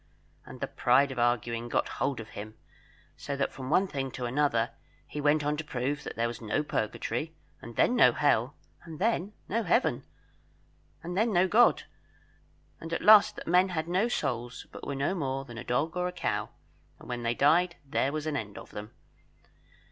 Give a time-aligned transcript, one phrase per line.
[0.47, 2.57] And the pride of arguing got hold of him,
[3.15, 4.71] so that from one thing to another
[5.05, 8.97] he went on to prove that there was no Purgatory, and then no Hell, and
[8.97, 10.03] then no Heaven,
[11.03, 11.83] and then no God;
[12.79, 15.95] and at last that men had no souls, but were no more than a dog
[15.95, 16.49] or a cow,
[16.97, 18.95] and when they died there was an end of them.